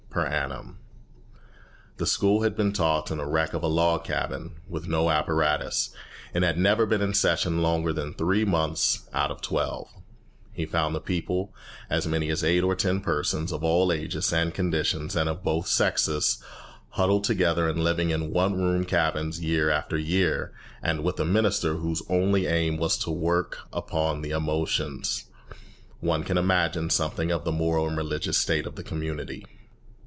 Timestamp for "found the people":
10.65-11.53